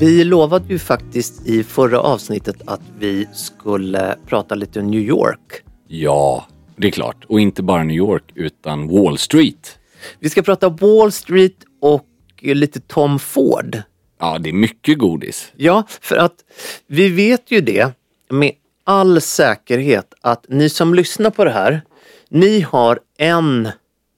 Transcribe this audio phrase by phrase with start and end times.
[0.00, 5.62] Vi lovade ju faktiskt i förra avsnittet att vi skulle prata lite New York.
[5.86, 6.46] Ja,
[6.76, 7.24] det är klart.
[7.28, 9.78] Och inte bara New York, utan Wall Street.
[10.18, 12.06] Vi ska prata Wall Street och
[12.40, 13.82] lite Tom Ford.
[14.20, 15.52] Ja, det är mycket godis.
[15.56, 16.44] Ja, för att
[16.86, 17.92] vi vet ju det
[18.30, 18.52] med
[18.84, 21.82] all säkerhet att ni som lyssnar på det här,
[22.28, 23.68] ni har en,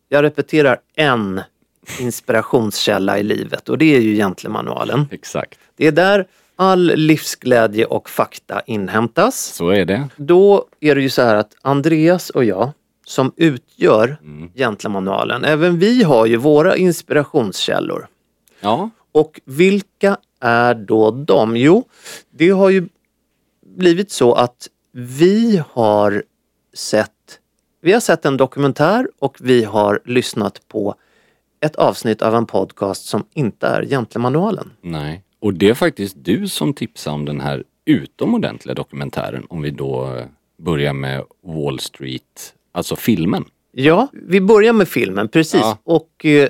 [0.08, 1.40] jag repeterar en
[2.00, 5.06] inspirationskälla i livet och det är ju Gentlemanualen.
[5.10, 5.58] Exakt.
[5.80, 6.26] Det är där
[6.56, 9.40] all livsglädje och fakta inhämtas.
[9.54, 10.08] Så är det.
[10.16, 12.70] Då är det ju så här att Andreas och jag
[13.06, 14.16] som utgör
[14.54, 18.06] Gentlemanualen, även vi har ju våra inspirationskällor.
[18.60, 21.56] Ja, Och vilka är då de?
[21.56, 21.84] Jo,
[22.30, 22.88] det har ju
[23.66, 26.22] blivit så att vi har
[26.74, 27.10] sett
[27.82, 30.94] vi har sett en dokumentär och vi har lyssnat på
[31.60, 34.70] ett avsnitt av en podcast som inte är Gentlemanualen.
[34.80, 35.24] nej.
[35.40, 39.46] Och det är faktiskt du som tipsade om den här utomordentliga dokumentären.
[39.48, 40.22] Om vi då
[40.58, 43.44] börjar med Wall Street, alltså filmen.
[43.72, 45.60] Ja, vi börjar med filmen, precis.
[45.60, 45.78] Ja.
[45.84, 46.48] Och eh,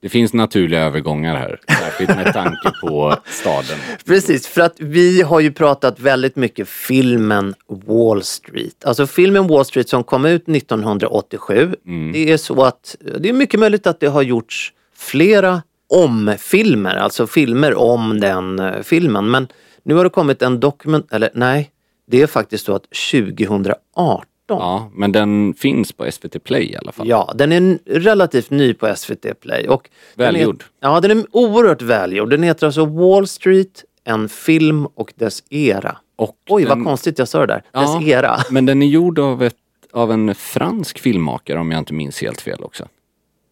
[0.00, 3.78] Det finns naturliga övergångar här, särskilt med tanke på staden.
[4.06, 8.84] Precis, för att vi har ju pratat väldigt mycket filmen Wall Street.
[8.84, 11.74] Alltså filmen Wall Street som kom ut 1987.
[12.12, 17.26] Det är så att det är mycket möjligt att det har gjorts flera om-filmer, alltså
[17.26, 19.30] filmer om den eh, filmen.
[19.30, 19.48] Men
[19.82, 21.70] nu har det kommit en dokument, eller nej,
[22.06, 26.92] det är faktiskt så att 2018 Ja, men den finns på SVT Play i alla
[26.92, 27.08] fall.
[27.08, 29.68] Ja, den är relativt ny på SVT Play.
[29.68, 30.62] Och den Välgjord.
[30.80, 32.30] Är, ja, den är oerhört välgjord.
[32.30, 35.96] Den heter alltså Wall Street, en film och dess era.
[36.16, 37.62] Och Oj, den- vad konstigt jag sa det där.
[37.72, 38.36] Ja, Dess era.
[38.50, 39.56] Men den är gjord av, ett,
[39.92, 42.88] av en fransk filmmakare om jag inte minns helt fel också.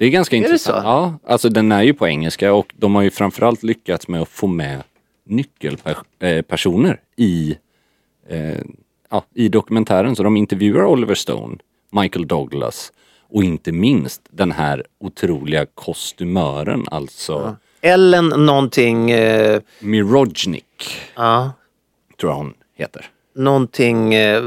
[0.01, 0.83] Det är ganska det intressant.
[0.83, 0.89] så?
[0.89, 4.29] Ja, alltså den är ju på engelska och de har ju framförallt lyckats med att
[4.29, 4.83] få med
[5.25, 7.57] nyckelpersoner i,
[8.29, 8.59] eh,
[9.11, 10.17] ja, i dokumentären.
[10.17, 11.57] Så de intervjuar Oliver Stone,
[11.93, 12.93] Michael Douglas
[13.29, 21.53] och inte minst den här otroliga kostymören, alltså Ellen någonting, eh, Mirojnik, ja,
[22.21, 23.11] tror jag hon heter.
[23.35, 24.43] Någonting eh,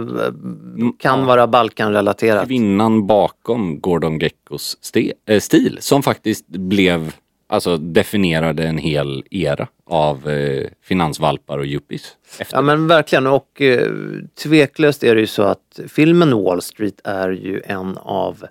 [1.00, 2.48] kan vara Balkanrelaterat.
[2.48, 4.78] kvinnan bakom Gordon Geckos
[5.26, 7.12] äh, stil som faktiskt blev,
[7.50, 12.16] alltså definierade en hel era av eh, finansvalpar och yuppies.
[12.40, 12.58] Efter.
[12.58, 13.92] Ja men verkligen och eh,
[14.44, 18.46] tveklöst är det ju så att filmen Wall Street är ju en av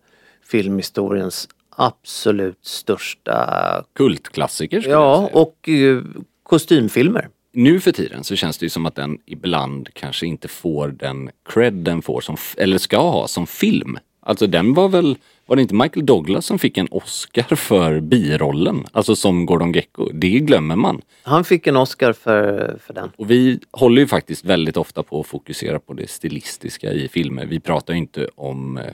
[0.46, 5.40] filmhistoriens absolut största, Kultklassiker skulle jag ja säga.
[5.40, 6.02] och eh,
[6.42, 7.28] kostymfilmer.
[7.54, 11.30] Nu för tiden så känns det ju som att den ibland kanske inte får den
[11.48, 13.98] cred den får som, eller ska ha som film.
[14.20, 15.16] Alltså den var väl,
[15.46, 18.84] var det inte Michael Douglas som fick en Oscar för birollen?
[18.92, 20.08] Alltså som Gordon Gecko.
[20.12, 21.02] Det glömmer man.
[21.22, 23.10] Han fick en Oscar för, för den.
[23.16, 27.46] Och vi håller ju faktiskt väldigt ofta på att fokusera på det stilistiska i filmer.
[27.46, 28.84] Vi pratar ju inte om eh,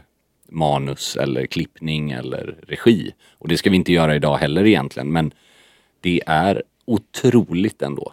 [0.49, 3.12] manus eller klippning eller regi.
[3.38, 5.32] Och det ska vi inte göra idag heller egentligen men
[6.00, 8.12] det är otroligt ändå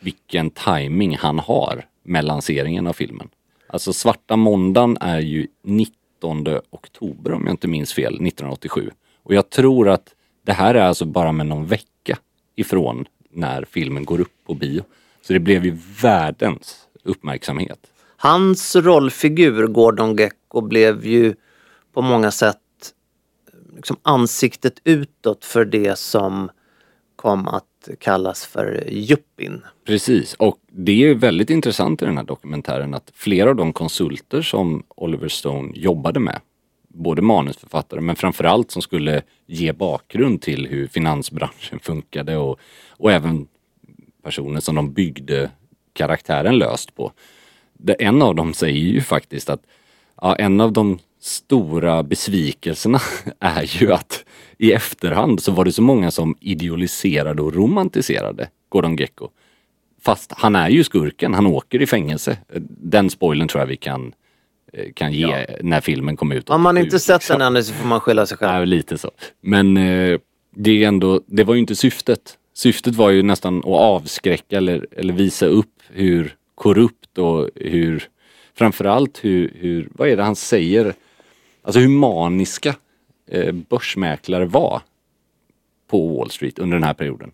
[0.00, 3.28] vilken timing han har med lanseringen av filmen.
[3.66, 8.90] Alltså Svarta måndagen är ju 19 oktober om jag inte minns fel, 1987.
[9.22, 12.18] Och jag tror att det här är alltså bara med någon vecka
[12.56, 14.84] ifrån när filmen går upp på bio.
[15.22, 17.86] Så det blev ju världens uppmärksamhet.
[18.16, 21.34] Hans rollfigur Gordon Gecko blev ju
[21.92, 22.58] på många sätt
[23.76, 26.50] liksom ansiktet utåt för det som
[27.16, 27.64] kom att
[27.98, 29.64] kallas för yuppien.
[29.86, 34.42] Precis, och det är väldigt intressant i den här dokumentären att flera av de konsulter
[34.42, 36.40] som Oliver Stone jobbade med,
[36.88, 43.46] både manusförfattare men framförallt som skulle ge bakgrund till hur finansbranschen funkade och, och även
[44.22, 45.50] personer som de byggde
[45.92, 47.12] karaktären löst på.
[47.72, 49.62] Det, en av dem säger ju faktiskt att
[50.20, 53.00] ja, en av de stora besvikelserna
[53.38, 54.24] är ju att
[54.60, 59.28] i efterhand så var det så många som idealiserade och romantiserade Gordon Gecko.
[60.02, 62.38] Fast han är ju skurken, han åker i fängelse.
[62.82, 64.12] Den spoilern tror jag vi kan,
[64.72, 65.46] eh, kan ge Ja.
[65.62, 66.50] när filmen kom ut.
[66.50, 67.38] Om man 87, inte sett liksom.
[67.38, 68.58] den ännu så får man skylla sig själv.
[68.58, 69.10] Ja, lite så.
[69.40, 70.18] Men eh,
[70.54, 72.36] det är ändå, det var ju inte syftet.
[72.54, 78.08] Syftet var ju nästan att avskräcka eller, eller visa upp hur korrupt och hur,
[78.54, 80.94] framförallt hur, hur, vad är det han säger?
[81.62, 82.74] Alltså hur maniska
[83.30, 84.82] Eh, börsmäklare var
[85.86, 87.30] på Wall Street under den här perioden.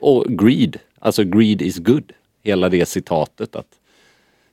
[0.00, 2.12] Och greed, alltså greed is good.
[2.42, 3.66] Hela det citatet att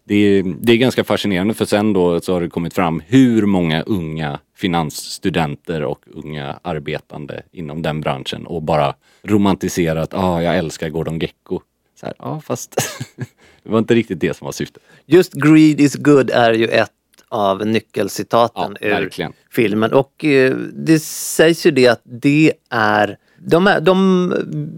[0.04, 3.46] det är, det är ganska fascinerande för sen då så har det kommit fram hur
[3.46, 10.90] många unga finansstudenter och unga arbetande inom den branschen och bara romantiserat, ah, jag älskar
[10.90, 11.62] Gordon Gecko.
[12.00, 12.76] Så här, ja fast
[13.64, 14.84] det var inte riktigt det som var syftet.
[15.06, 16.92] Just greed is good är ju ett
[17.32, 19.34] av nyckelcitaten Ja, ur verkligen.
[19.52, 24.34] filmen och eh, det sägs ju det att det är de, är, de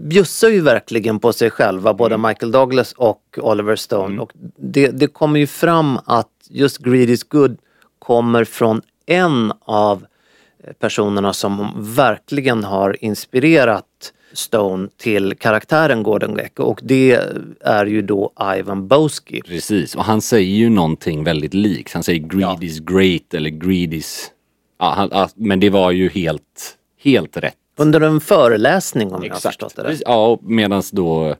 [0.08, 2.28] bjussar ju verkligen på sig själva, både Mm.
[2.28, 4.22] Michael Douglas och Oliver Stone.
[4.22, 7.56] Och det, det kommer ju fram att just Greed is good
[7.98, 10.04] kommer från en av
[10.78, 17.20] personerna som verkligen har inspirerat Stone till karaktären Gordon Gecko och det
[17.60, 19.40] är ju då Ivan Boesky.
[19.42, 21.92] Precis, och han säger ju någonting väldigt likt.
[21.92, 24.30] Han säger greed is great eller greed is...
[24.78, 27.56] Ja, han, ja, men det var ju helt, helt rätt.
[27.76, 30.02] Under en föreläsning om jag har förstått det rätt.
[30.04, 31.34] Ja, medan då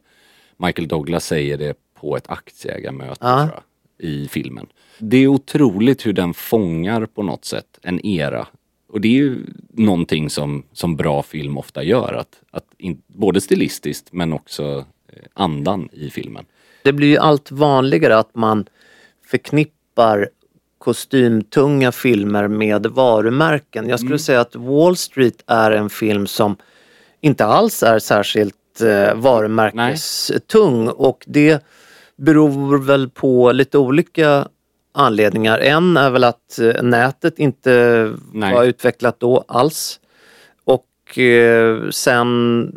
[0.57, 3.37] Michael Douglas säger det på ett aktieägarmöte Ja.
[3.39, 3.51] tror
[3.99, 4.67] jag, i filmen.
[4.99, 8.47] Det är otroligt hur den fångar på något sätt en era.
[8.95, 12.13] Och det är ju någonting som, som bra film ofta gör.
[12.15, 14.63] Att, att in, både stilistiskt men också
[15.09, 16.45] eh, andan i filmen.
[16.83, 18.67] Det blir ju allt vanligare att man
[19.27, 20.29] förknippar
[20.79, 23.89] kostymtunga filmer med varumärken.
[23.89, 24.19] Jag skulle Mm.
[24.19, 26.57] säga att Wall Street är en film som
[27.21, 31.65] inte alls är särskilt eh, varumärkestung och det
[32.17, 34.49] beror väl på lite olika
[34.95, 35.59] anledningar.
[35.59, 38.55] En är väl att eh, nätet inte Nej.
[38.55, 40.01] var utvecklat då alls.
[40.65, 42.73] Och eh, sen,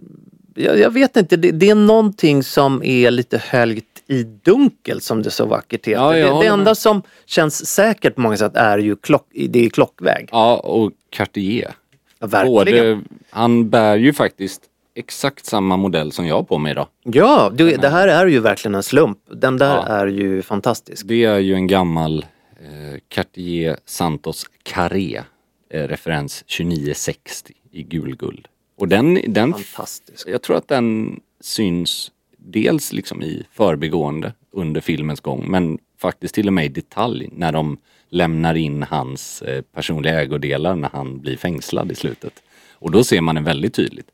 [0.56, 5.24] jag, jag vet inte, det, det är någonting som är lite höljt i dunkel som
[5.24, 6.02] det så vackert heter.
[6.02, 9.70] Ja, det, det enda som känns säkert på många sätt är ju klock, det är
[9.70, 10.30] klockväg.
[10.32, 11.74] Ja, och Cartier.
[12.20, 12.54] Ja, verkligen.
[12.54, 13.00] Både,
[13.30, 14.62] han bär ju faktiskt
[14.98, 16.88] exakt samma modell som jag har på mig idag.
[17.04, 19.18] Ja, det, det här är ju verkligen en slump.
[19.32, 19.84] Den där Ja.
[19.86, 21.08] är ju fantastisk.
[21.08, 22.26] Det är ju en gammal
[22.60, 25.22] eh, Cartier Santos Carré,
[25.70, 28.48] eh, referens 2960 i gulguld.
[28.78, 30.28] Och den, den, Fantastisk.
[30.28, 36.48] jag tror att den syns dels liksom i förbigående under filmens gång men faktiskt till
[36.48, 37.78] och med i detalj när de
[38.10, 42.34] lämnar in hans eh, personliga ägodelar när han blir fängslad i slutet.
[42.74, 44.08] Och då ser man det väldigt tydligt.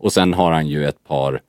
[0.00, 1.40] Och sen har han ju ett par,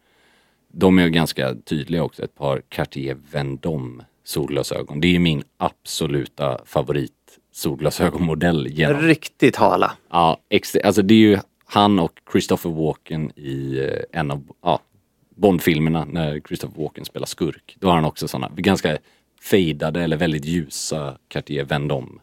[0.72, 5.01] de är ju ganska tydliga också, ett par Cartier Vendôme solglasögon.
[5.01, 7.12] Det är ju min absoluta favorit
[7.53, 9.91] solglasögonmodell genom Riktigt hala.
[10.10, 10.38] Ja,
[10.84, 14.79] alltså det är ju han och Christopher Walken i eh, en av ja,
[15.36, 17.75] Bondfilmerna när Christopher Walken spelar skurk.
[17.79, 18.98] Då har han också sådana ganska
[19.41, 22.20] fejdade eller väldigt ljusa Cartier Vendôme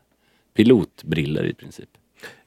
[0.56, 1.88] pilotbriller i princip.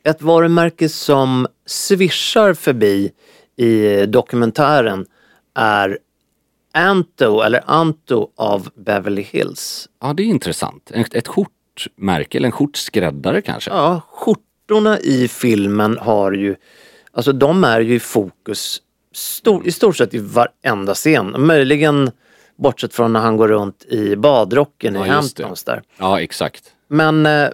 [0.03, 3.11] Ett varumärke som svischar förbi
[3.57, 5.05] i dokumentären
[5.55, 5.97] är
[6.73, 9.89] Anto, eller Anto av Beverly Hills.
[10.01, 10.91] Ja, det är intressant.
[10.93, 13.71] Ett, ett skjortmärke eller en skjortskräddare kanske.
[13.71, 16.55] Ja, skjortorna i filmen har ju,
[17.11, 18.81] alltså de är ju i fokus
[19.13, 21.35] stor, i stort sett i varenda scen.
[21.37, 22.11] Möjligen
[22.55, 25.09] bortsett från när han går runt i badrocken Ja, i.
[25.09, 25.81] Hamptons där.
[25.97, 26.63] Ja, exakt.
[26.87, 27.49] Men eh,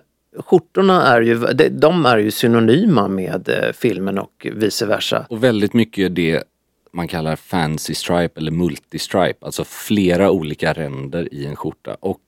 [0.45, 1.37] skjortorna är ju,
[1.69, 5.25] de, är ju synonyma med eh, filmen och vice versa.
[5.29, 6.43] Och väldigt mycket det
[6.91, 11.97] man kallar fancy stripe eller multistripe, alltså flera olika ränder i en skjorta.
[11.99, 12.21] Och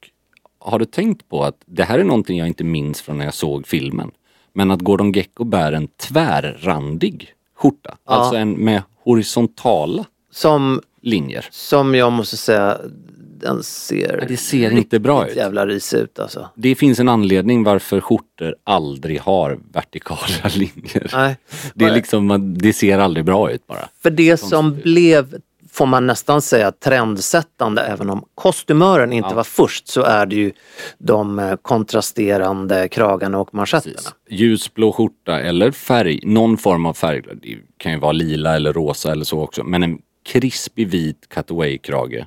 [0.59, 3.33] har du tänkt på att det här är någonting jag inte minns från när jag
[3.33, 4.11] såg filmen.
[4.53, 11.47] Men att Gordon Gecko bär en tvärrandig skjorta, alltså en med horisontala Som, linjer.
[11.51, 12.77] som jag måste säga,
[13.39, 15.35] den ser, Det ser inte bra ut.
[15.35, 16.49] jävla risig ut alltså.
[16.55, 21.09] Det finns en anledning varför skjortor aldrig har vertikala linjer.
[21.13, 21.37] Nej.
[21.73, 23.89] Det är liksom, det ser aldrig bra ut bara.
[24.03, 25.35] För det som blev,
[25.71, 30.51] får man nästan säga, trendsättande, även om kostymören inte var först, så är det ju
[30.97, 33.95] de eh, kontrasterande kragarna och manschetterna.
[34.29, 37.21] Ljusblå skjorta eller färg, någon form av färg.
[37.41, 39.63] Det kan ju vara lila eller rosa eller så också.
[39.63, 42.25] Men en krispig vit cutaway-krage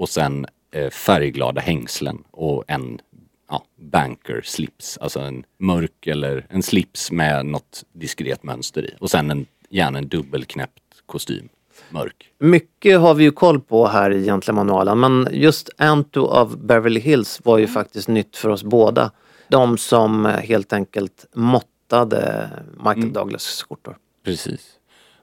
[0.00, 3.00] och sen eh, färgglada hängslen och en
[3.48, 4.98] ja, banker slips.
[4.98, 8.94] Alltså en mörk eller en slips med något diskret mönster i.
[9.00, 11.48] Och sen en, gärna en dubbelknäppt kostym.
[11.90, 12.32] Mörk.
[12.38, 17.40] Mycket har vi ju koll på här i Gentlemanualen men just Anto av Beverly Hills
[17.44, 19.10] var ju faktiskt nytt för oss båda.
[19.48, 23.96] De som eh, helt enkelt måttade Michael Douglas skjortor.
[24.24, 24.70] Precis.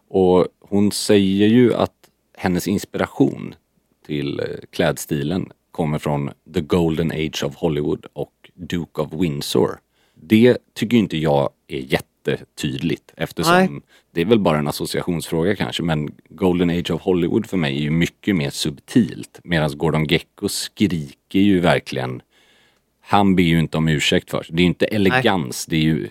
[0.09, 1.93] Och hon säger ju att
[2.33, 3.55] hennes inspiration
[4.07, 9.79] till eh, klädstilen kommer från The Golden Age of Hollywood och Duke of Windsor.
[10.15, 13.69] Det tycker inte jag är jättetydligt eftersom Nej.
[14.11, 17.81] det är väl bara en associationsfråga kanske men Golden Age of Hollywood för mig är
[17.81, 22.21] ju mycket mer subtilt medan Gordon Gecko skriker ju verkligen
[23.01, 24.55] han ber ju inte om ursäkt för sig.
[24.55, 26.09] Det är ju inte elegans, det är ju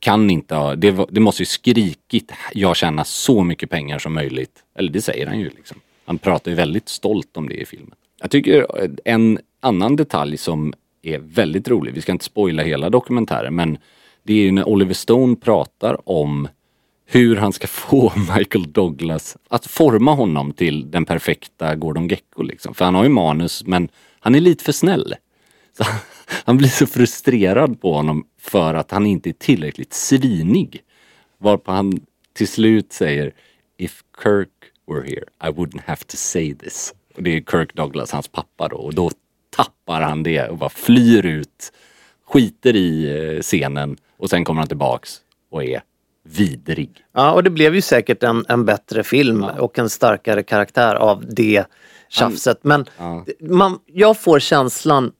[0.00, 4.64] kan inte ha, det, det måste ju skrikit jag tjänar så mycket pengar som möjligt.
[4.74, 5.80] Eller det säger han ju liksom.
[6.08, 7.94] Han pratar ju väldigt stolt om det i filmen.
[8.20, 10.72] Jag tycker eh, en annan detalj som
[11.02, 13.78] är väldigt rolig, vi ska inte spoila hela dokumentären men
[14.22, 16.48] det är ju när Oliver Stone pratar om
[17.06, 22.74] hur han ska få Michael Douglas att forma honom till den perfekta Gordon Gecko liksom.
[22.74, 23.88] För han har ju manus men
[24.20, 25.14] han är lite för snäll.
[25.76, 25.84] Så
[26.44, 30.82] han blir så frustrerad på honom för att han inte är tillräckligt svinig.
[31.38, 32.00] Varpå han
[32.32, 33.32] till slut säger
[33.76, 34.48] If Kirk
[34.88, 36.94] were here I wouldn't have to say this.
[37.16, 38.76] Och det är Kirk Douglas, hans pappa då.
[38.76, 39.10] Och då
[39.56, 41.72] tappar han det och bara flyr ut.
[42.26, 45.82] Skiter i eh, scenen och sen kommer han tillbaks och är
[46.22, 47.04] vidrig.
[47.12, 51.24] Ja, och det blev ju säkert en, en bättre film och en starkare karaktär av
[51.28, 51.64] det
[52.08, 52.58] tjafset.
[52.62, 52.86] Men
[53.40, 55.12] man, jag får känslan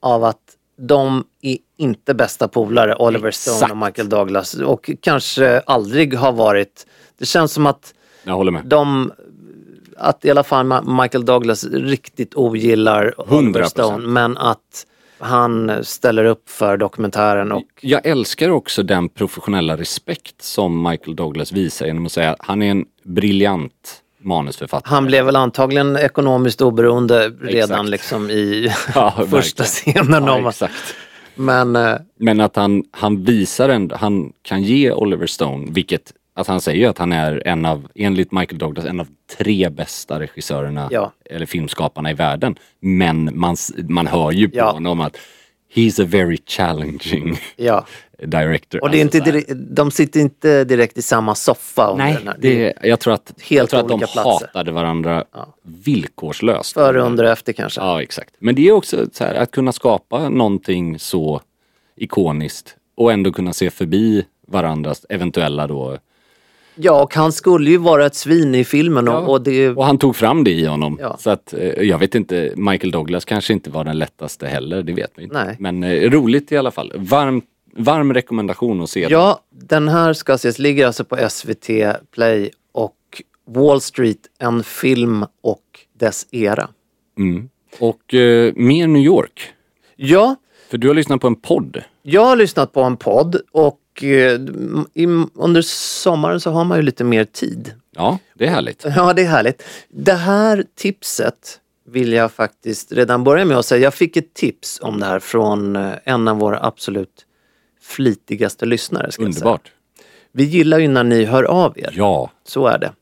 [0.00, 3.72] av att de är inte bästa polare, Oliver Stone Exakt.
[3.72, 4.54] och Michael Douglas.
[4.54, 6.86] Och kanske aldrig har varit.
[7.18, 8.64] Det känns som att Jag håller med.
[8.64, 9.12] de
[9.96, 13.66] att i alla fall Michael Douglas riktigt ogillar Oliver 100%.
[13.68, 14.86] Stone men att
[15.18, 21.52] han ställer upp för dokumentären och Jag älskar också den professionella respekt som Michael Douglas
[21.52, 24.90] visar genom att säga att han är en briljant manusförfattare.
[24.94, 27.88] han blev väl antagligen ekonomiskt oberoende redan Exakt.
[27.88, 30.24] liksom i Ja, första scenen.
[30.24, 30.94] Ja, exakt.
[31.34, 36.46] men eh, Men att han, han visar ändå, han kan ge Oliver Stone, vilket, att
[36.46, 39.08] han säger ju att han är en av, enligt Michael Douglas, en av
[39.38, 41.12] tre bästa regissörerna Ja.
[41.30, 42.56] eller filmskaparna i världen.
[42.80, 43.56] Men man,
[43.88, 44.70] man hör ju på Ja.
[44.72, 45.16] honom att
[45.74, 47.86] he's a very challenging ja.
[48.18, 48.82] director.
[48.82, 51.94] Och det är Alltså inte direkt, de sitter inte direkt i samma soffa.
[51.96, 52.36] Nej, här.
[52.38, 54.46] det, jag tror att, Helt jag tror att de platser.
[54.46, 55.24] hatade varandra
[55.62, 56.72] villkorslöst.
[56.74, 57.80] Före, under och efter kanske.
[57.80, 58.34] Ja, exakt.
[58.38, 61.40] Men det är också så här, att kunna skapa någonting så
[61.96, 65.98] ikoniskt och ändå kunna se förbi varandras eventuella då.
[66.74, 69.18] Ja, och han skulle ju vara ett svin i filmen och, Ja.
[69.18, 70.98] och det Och han tog fram det i honom.
[71.00, 71.16] Ja.
[71.20, 74.92] Så att eh, jag vet inte, Michael Douglas kanske inte var den lättaste heller, det
[74.92, 75.44] vet vi inte.
[75.44, 75.56] Nej.
[75.58, 76.92] Men eh, roligt i alla fall.
[76.96, 77.42] Varm,
[77.76, 79.06] varm rekommendation att se.
[79.10, 81.66] Ja, den här ska ses, ligger alltså på SVT
[82.14, 82.96] Play och
[83.46, 85.62] Wall Street, en film och
[85.98, 86.68] dess era.
[87.18, 87.48] Mm.
[87.78, 89.40] Och eh, mer New York.
[89.96, 90.36] Ja,
[90.70, 91.82] För du har lyssnat på en podd.
[92.02, 97.04] jag har lyssnat på en podd och i, under sommaren så har man ju lite
[97.04, 97.74] mer tid.
[97.90, 98.84] Ja, det är härligt.
[98.96, 99.62] Ja, det är härligt.
[99.88, 103.82] Det här tipset vill jag faktiskt redan börja med att säga.
[103.82, 107.26] Jag fick ett tips om det här från eh, en av våra absolut
[107.80, 109.10] flitigaste lyssnare.
[109.18, 109.72] Underbart.
[110.32, 111.92] Vi gillar ju när ni hör av er.
[111.96, 112.92] Ja, Så är det.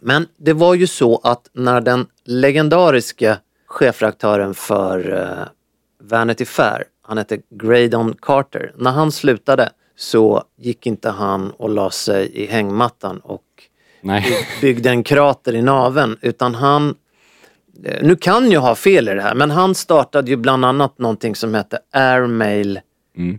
[0.00, 5.48] Men det var ju så att när den legendariska chefredaktören för eh,
[6.08, 11.90] Vanity Fair, han hette Graydon Carter, när han slutade så gick inte han och la
[11.90, 13.42] sig i hängmattan och
[14.00, 14.24] nej.
[14.60, 16.94] byggde en krater i naven utan han
[17.84, 20.98] eh, nu kan jag ha fel i det här, men han startade ju bland annat
[20.98, 22.80] någonting som hette Airmail
[23.16, 23.38] Mm.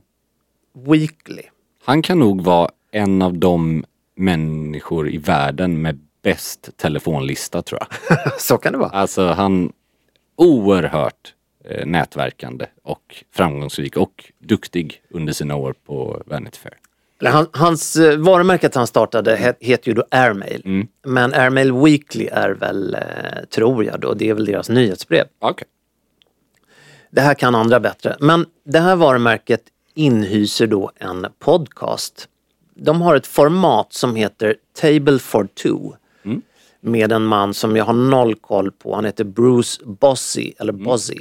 [0.88, 1.42] Weekly.
[1.86, 3.86] Han kan nog vara en av de
[4.16, 8.18] människor i världen med bäst telefonlista tror jag.
[8.42, 8.90] Så kan det vara.
[8.90, 9.72] Alltså han
[10.36, 11.34] oerhört
[11.86, 16.78] nätverkande och framgångsrik och duktig under sina år på Vanity Fair.
[17.22, 20.88] Eller Han, hans eh, varumärket han startade he, heter ju då Airmail.
[21.06, 25.26] Men Airmail Weekly är väl, eh, tror jag då, det är väl deras nyhetsbrev.
[25.40, 25.68] Okej.
[27.12, 28.16] Det här kan andra bättre.
[28.20, 29.62] Men det här varumärket
[29.94, 32.28] inhyser då en podcast.
[32.76, 35.96] De har ett format som heter Table for Two.
[36.82, 38.96] Med en man som jag har noll koll på.
[38.96, 41.20] Han heter Bruce Bossy, eller Bozzy.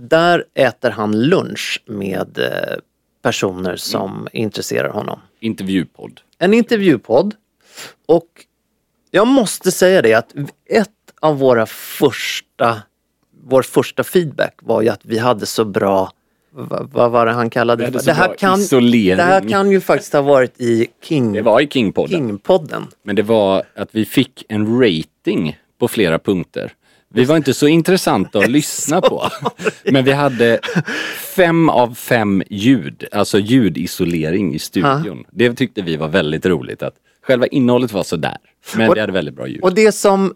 [0.00, 2.78] Där äter han lunch med eh,
[3.22, 5.20] personer som intresserar honom.
[5.40, 6.20] Intervjupodd.
[6.38, 7.34] En intervjupodd.
[8.06, 8.26] Och
[9.10, 10.34] jag måste säga det att
[10.70, 10.88] ett
[11.20, 12.82] av våra första,
[13.44, 16.12] vår första feedback var ju att vi hade så bra,
[16.50, 19.16] vad, vad var det han kallade så Det här, kan, isolering.
[19.16, 22.08] det här kan ju faktiskt ha varit i King, Det var i King-podden.
[22.08, 22.86] King-podden.
[23.02, 26.72] Men det var att vi fick en rating på flera punkter.
[27.14, 29.28] Vi var inte så intressanta att lyssna på.
[29.84, 30.60] Men vi hade
[31.36, 35.24] fem av fem ljud, alltså ljudisolering i studion.
[35.30, 36.82] Det tyckte vi var väldigt roligt.
[36.82, 38.36] att Själva innehållet var sådär.
[38.76, 39.60] Men Och- vi hade väldigt bra ljud.
[39.62, 40.34] Och det som,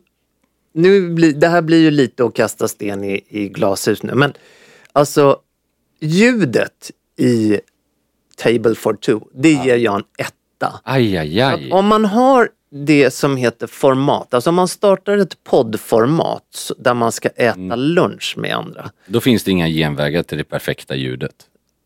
[0.74, 4.32] nu blir, det här blir ju lite att kasta sten i, i glashus nu, men
[4.92, 5.38] alltså
[6.00, 7.60] ljudet i
[8.36, 10.80] Table for Two, det ger jag en etta.
[10.84, 11.70] Aj, aj, aj.
[11.72, 17.12] Om man har det som heter format, alltså om man startar ett poddformat där man
[17.12, 17.80] ska äta Mm.
[17.80, 18.90] lunch med andra.
[19.06, 21.34] Då finns det inga genvägar till det perfekta ljudet.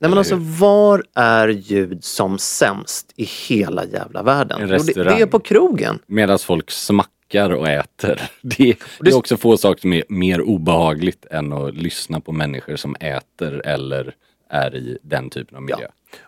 [0.00, 4.60] Nej men alltså var är ljud som sämst i hela jävla världen?
[4.62, 5.98] En Jo, det, det är på krogen.
[6.06, 8.30] Medan folk smackar och äter.
[8.42, 12.76] Det, det är också få saker som är mer obehagligt än att lyssna på människor
[12.76, 14.14] som äter eller
[14.50, 15.86] är i den typen av miljö.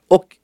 [0.08, 0.36] Och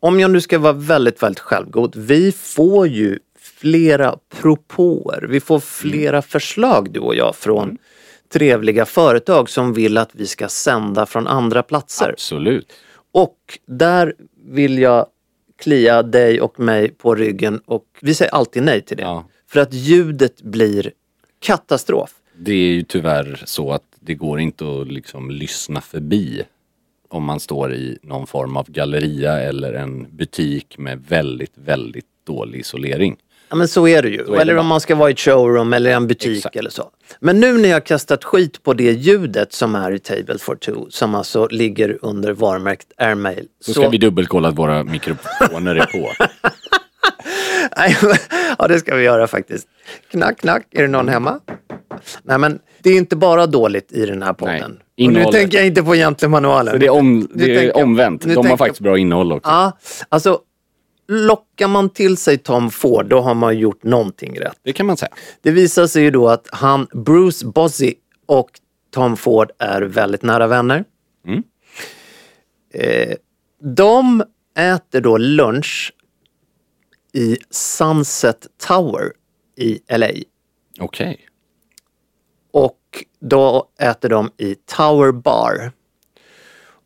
[0.00, 1.96] om jag nu ska vara väldigt, väldigt självgod.
[1.96, 3.18] Vi får ju
[3.62, 5.26] flera propåer.
[5.30, 7.78] Vi får flera förslag du och jag från
[8.32, 12.08] trevliga företag som vill att vi ska sända från andra platser.
[12.08, 12.72] Absolut.
[13.12, 15.06] Och där vill jag
[15.62, 19.02] klia dig och mig på ryggen och vi säger alltid nej till det.
[19.02, 19.24] Ja.
[19.48, 20.92] För att ljudet blir
[21.40, 22.10] katastrof.
[22.36, 26.42] Det är ju tyvärr så att det går inte att liksom lyssna förbi
[27.08, 32.60] om man står i någon form av galleria eller en butik med väldigt, väldigt dålig
[32.60, 33.16] isolering.
[33.52, 34.20] Ja men så är det ju.
[34.20, 34.60] är det eller bara.
[34.60, 36.56] om man ska vara i ett showroom eller en butik Exakt.
[36.56, 36.90] eller så.
[37.20, 40.86] Men nu när jag kastat skit på det ljudet som är i Table for Two,
[40.90, 43.46] som alltså ligger under varumärket Airmail.
[43.60, 46.12] Så ska vi dubbelkolla att våra mikrofoner är på.
[47.76, 48.16] Nej, men-
[48.58, 49.68] ja det ska vi göra faktiskt.
[50.10, 51.40] Knack, knack, är det någon hemma?
[52.22, 54.78] Nej men det är inte bara dåligt i den här podden.
[54.96, 56.72] Nej, Och nu tänker jag inte på Gentlemanualen.
[56.74, 58.34] Så det är, om, det är omvänt.
[58.34, 59.50] De har faktiskt bra innehåll också.
[59.50, 60.40] Ja, alltså
[61.08, 64.58] lockar man till sig Tom Ford då har man gjort någonting rätt.
[64.62, 65.12] Det kan man säga.
[65.40, 67.94] Det visar sig ju då att han, Bruce Bozzy
[68.26, 68.50] och
[68.90, 70.84] Tom Ford är väldigt nära vänner.
[71.26, 71.42] Mm.
[72.74, 73.16] Eh,
[73.60, 74.22] de
[74.58, 75.92] äter då lunch
[77.12, 79.12] i Sunset Tower
[79.56, 80.10] i LA.
[80.80, 81.28] Okej.
[82.50, 85.72] Och då äter de i Tower Bar.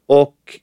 [0.06, 0.60] Och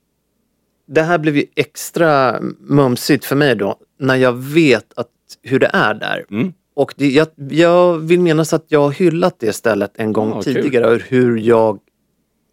[0.87, 5.07] det här blev ju extra mumsigt för mig då när jag vet att,
[5.41, 6.25] hur det är där.
[6.31, 6.53] Mm.
[6.75, 10.41] Och det, jag, jag vill minnas att jag har hyllat det stället en gång Ja,
[10.41, 10.53] kul.
[10.55, 11.79] tidigare och hur jag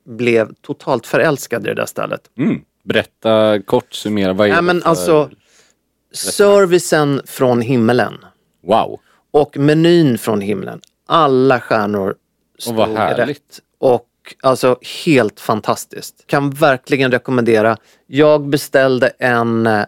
[0.09, 2.21] blev totalt förälskad i det där stället.
[2.39, 2.61] Mm.
[2.85, 4.33] Berätta kort, summera.
[4.33, 5.31] Vad är det men för- alltså,
[6.13, 8.15] servicen från himmelen
[8.67, 9.01] Wow.
[9.31, 10.81] och menyn från himlen.
[11.07, 12.15] Alla stjärnor
[12.59, 13.29] stod vad härligt.
[13.29, 13.59] rätt.
[13.79, 14.07] Och
[14.41, 16.25] alltså helt fantastiskt.
[16.27, 17.77] Kan verkligen rekommendera.
[18.07, 19.85] Jag beställde en eh,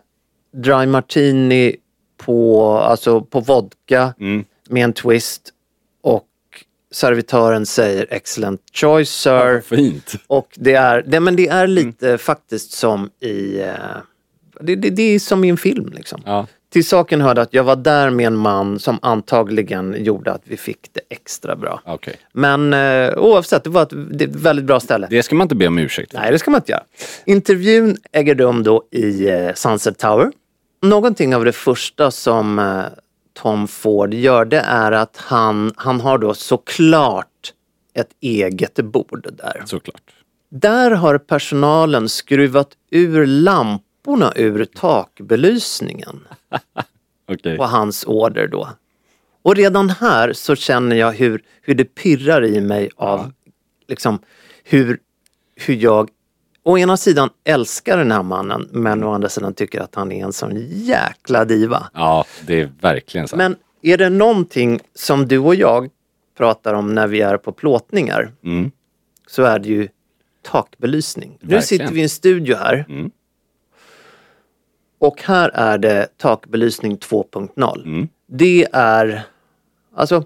[0.55, 1.77] dry martini
[2.17, 4.45] på, alltså på vodka Mm.
[4.69, 5.43] med en twist
[6.03, 6.27] och
[6.93, 9.61] servitören säger excellent choice sir.
[9.61, 10.13] Fint.
[10.27, 11.71] Och det är, det, men det är Mm.
[11.75, 13.75] lite faktiskt som i, eh,
[14.61, 16.23] det, det, det är som i en film liksom.
[16.27, 16.47] Ja.
[16.73, 20.57] Till saken hörde att jag var där med en man som antagligen gjorde att vi
[20.57, 21.81] fick det extra bra.
[21.87, 22.17] Okej.
[22.33, 25.07] Men eh, oavsett, det var ett, det ett väldigt bra ställe.
[25.11, 26.19] Det ska man inte be om ursäkt för.
[26.19, 26.83] Nej, det ska man inte göra.
[27.27, 30.33] Intervjun äger rum då i eh, Sunset Tower.
[30.83, 32.83] Någonting av det första som eh,
[33.33, 37.53] Tom Ford gör det är att han, han har då såklart
[37.95, 39.63] ett eget bord där.
[39.65, 40.03] Såklart.
[40.51, 46.21] Där har personalen skruvat ur lamporna ur takbelysningen
[47.29, 47.57] Okej.
[47.57, 48.69] på hans order då.
[49.43, 53.33] Och redan här så känner jag hur, hur det pirrar i mig av
[53.89, 54.19] liksom
[54.65, 54.99] hur,
[55.57, 56.11] hur jag
[56.63, 60.25] å ena sidan älskar den här mannen men å andra sidan tycker att han är
[60.25, 61.91] en sån jäkla diva.
[61.95, 63.37] Ja, det är verkligen så.
[63.37, 65.91] Men är det någonting som du och jag
[66.39, 68.71] pratar om när vi är på plåtningar Mm.
[69.27, 69.89] så är det ju
[70.43, 71.31] takbelysning.
[71.31, 71.63] Nu Verkligen.
[71.63, 72.85] sitter vi i en studio här.
[72.89, 73.11] Mm.
[75.03, 77.85] Och här är det takbelysning 2.0.
[77.85, 78.09] Mm.
[78.27, 79.23] Det är,
[79.95, 80.25] alltså,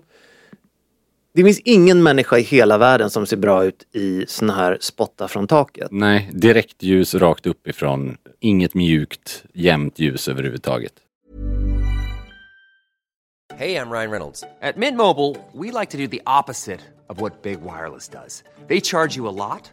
[1.35, 5.29] det finns ingen människa i hela världen som ser bra ut i såna här spottar
[5.29, 5.89] från taket.
[5.91, 8.17] Nej, direktljus rakt uppifrån.
[8.41, 10.93] Inget mjukt, jämnt ljus överhuvudtaget.
[13.55, 14.45] Hey, I'm Ryan Reynolds.
[14.61, 18.45] At Mint Mobile, we like to do the opposite of what Big Wireless does.
[18.69, 19.73] They charge you a lot,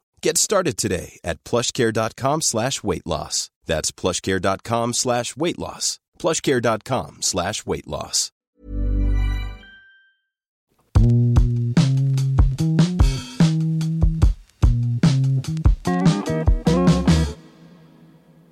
[0.23, 3.49] Get started today at plushcare.com slash weight loss.
[3.65, 5.99] That's plushcare.com slash weight loss.
[6.19, 8.31] plushcare.com slash weight loss.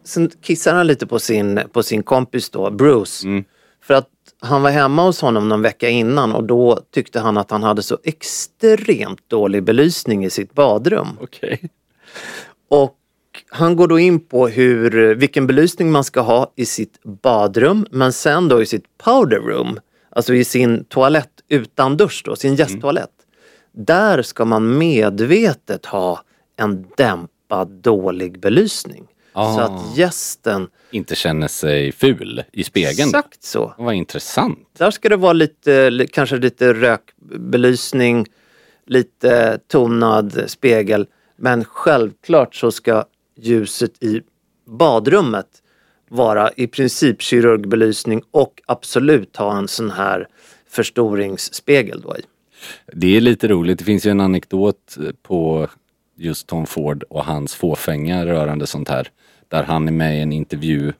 [0.04, 3.28] Sen kissar han lite på sin, på sin kompis då, Bruce.
[3.82, 4.10] För att
[4.42, 7.84] han var hemma hos honom någon vecka innan och då tyckte han att han hade
[7.84, 11.08] så extremt dålig belysning i sitt badrum.
[11.22, 11.70] Okej.
[12.70, 12.96] Och
[13.50, 18.14] han går då in på hur, vilken belysning man ska ha i sitt badrum men
[18.14, 23.12] sen då i sitt powder room, alltså i sin toalett utan dusch då, sin gästtoalett.
[23.72, 26.24] Där ska man medvetet ha
[26.58, 29.08] en dämpad dålig belysning.
[29.56, 29.66] Så Ah.
[29.66, 33.10] att gästen, Inte känner sig ful i spegeln.
[33.10, 33.74] exakt så.
[33.78, 34.68] Vad intressant.
[34.78, 38.26] Där ska det vara lite, li- kanske lite rökbelysning,
[38.86, 41.08] lite tonad spegel.
[41.36, 43.06] Men självklart så ska
[43.38, 44.22] ljuset i
[44.68, 45.48] badrummet
[46.10, 50.28] vara i princip kirurgbelysning och absolut ha en sån här
[50.70, 52.22] förstoringsspegel då i.
[52.94, 53.80] Det är lite roligt.
[53.80, 55.68] Det finns ju en anekdot på
[56.18, 59.08] just Tom Ford och hans fåfänga rörande sånt här.
[59.50, 60.94] Där han är med i en intervju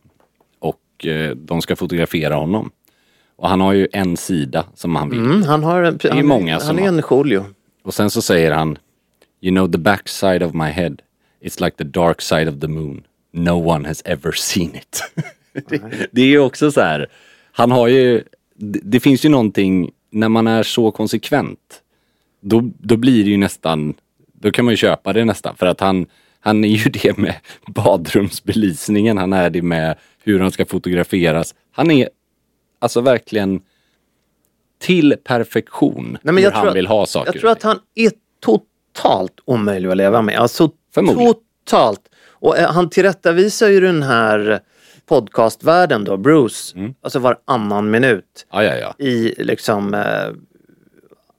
[0.60, 2.72] och eh, de ska fotografera honom.
[3.36, 5.20] Och han har ju en sida som han vill.
[5.20, 7.46] Mm, han har en, är han, många han som är har- en Julio.
[7.84, 8.78] Och sen så säger han
[9.42, 10.96] You know the backside of my head
[11.42, 15.04] It's like the dark side of the moon No one has ever seen it.
[15.70, 17.08] det, det är ju också så här
[17.52, 18.24] Han har ju
[18.56, 21.82] det, det finns ju någonting när man är så konsekvent
[22.42, 23.94] då, då blir det ju nästan
[24.34, 26.06] Då kan man ju köpa det nästan för att han
[26.42, 27.36] Han är ju det med
[27.68, 32.10] badrumsbelysningen Han är det med hur han ska fotograferas Han är
[32.80, 33.62] alltså verkligen
[34.80, 38.12] till perfektion Nej, men hur han att- vill ha saker Jag tror att han är
[38.40, 40.40] totalt omöjlig att leva med.
[40.40, 41.34] Alltså Förmodligen.
[41.66, 42.02] totalt.
[42.30, 44.60] Och eh, han tillrättavisar ju den här
[45.06, 46.94] podcastvärlden då, Bruce, Mm.
[47.02, 49.06] alltså varannan minut Ja, ja, ja.
[49.06, 50.02] i liksom eh,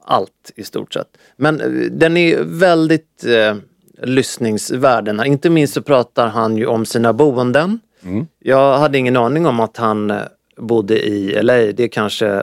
[0.04, 1.08] allt i stort sett.
[1.36, 3.56] Men eh, den är väldigt eh,
[4.02, 5.26] lyssningsvärd den här.
[5.26, 7.80] Inte minst så pratar han ju om sina boenden.
[8.02, 8.26] Mm.
[8.38, 10.18] Jag hade ingen aning om att han eh,
[10.56, 11.54] bodde i LA.
[11.54, 12.42] Det är kanske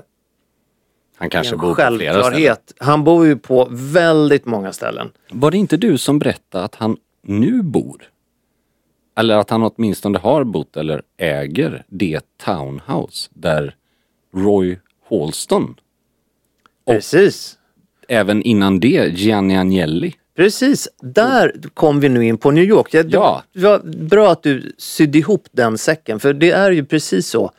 [1.17, 2.57] Han kanske en bor på flera ställen.
[2.79, 5.09] Han bor ju på väldigt många ställen.
[5.31, 8.09] Var det inte du som berättade att han nu bor.
[9.15, 13.75] Eller att han åtminstone har bott eller äger det townhouse där
[14.35, 15.75] Roy Halston,
[16.87, 17.57] Precis.
[18.07, 20.13] även innan det Gianni Agnelli.
[20.37, 22.93] Precis, där kom vi nu in på New York.
[22.93, 23.43] Jag, Ja.
[23.53, 27.51] Det var bra att du sydde ihop den säcken för det är ju precis så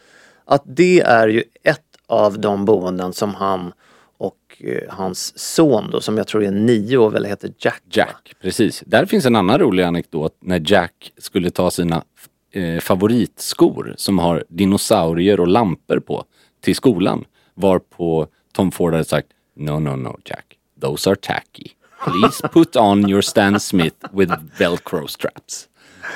[0.45, 3.73] att det är ju ett av de boenden som han
[4.19, 7.83] och eh, hans son då som jag tror är nio och väl heter Jack.
[7.85, 7.91] va?
[7.93, 8.83] Jack, precis.
[8.87, 12.05] Där finns en annan rolig anekdot när Jack skulle ta sina
[12.53, 16.25] eh, favoritskor som har dinosaurier och lampor på
[16.61, 17.25] till skolan.
[17.55, 20.45] Varpå Tom Ford hade sagt No, no, no Jack.
[20.81, 21.69] Those are tacky.
[22.05, 25.65] Please put on your Stan Smith with velcro straps.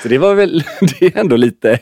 [0.03, 1.79] Så det var väl, det är ändå lite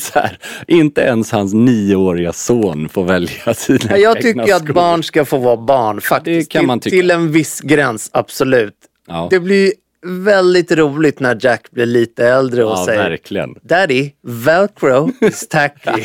[0.00, 4.72] så här, inte ens hans nioåriga son får välja sina Ja, Jag tycker att skor.
[4.74, 6.50] barn ska få vara barn faktiskt.
[6.50, 7.00] Det kan man till, tycka.
[7.02, 8.74] till en viss gräns, absolut.
[9.06, 9.26] Ja.
[9.30, 9.72] Det blir
[10.06, 13.54] väldigt roligt när Jack blir lite äldre och Ja, säger verkligen.
[13.62, 16.04] Daddy, velcro is tacky.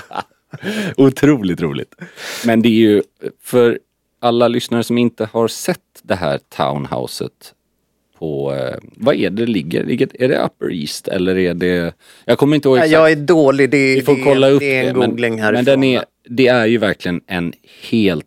[0.96, 1.94] Otroligt roligt.
[2.44, 3.02] Men det är ju
[3.44, 3.78] för
[4.24, 7.54] alla lyssnare som inte har sett det här townhouset
[8.18, 9.80] på, eh, vad är det ligger?
[10.22, 12.92] Är det Upper East eller är det, jag kommer inte ihåg exakt.
[12.92, 15.06] jag är dålig, det, Vi får det, kolla upp det är en det.
[15.06, 15.64] googling men, härifrån.
[15.64, 17.52] men den är, det är ju verkligen en
[17.90, 18.26] helt